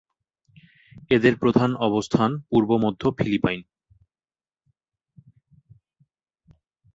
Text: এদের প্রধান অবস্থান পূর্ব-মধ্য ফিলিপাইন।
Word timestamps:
এদের 1.09 1.33
প্রধান 1.37 1.75
অবস্থান 1.79 2.29
পূর্ব-মধ্য 2.49 3.01
ফিলিপাইন। 3.17 3.61